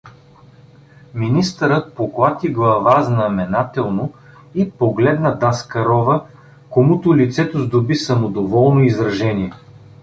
[1.13, 4.13] Министърът поклати глава знаменателно
[4.55, 6.25] и погледна Даскарова,
[6.69, 9.53] комуто лицето сдоби самодоволно изражение.